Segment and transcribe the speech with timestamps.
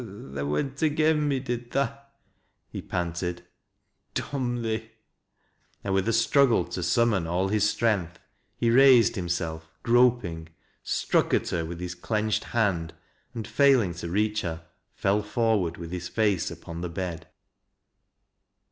[0.03, 2.05] "Tha went agen me, did tha?"
[2.71, 3.43] he panted."
[4.15, 4.89] Dom thee!"
[5.83, 8.17] and with a struggle to summon all his strength,
[8.57, 10.49] he raised himself, groping,
[10.81, 12.93] struck at her with his clenched hiind,
[13.35, 17.27] and failing to reach her, fell forward with his face ppon the bed.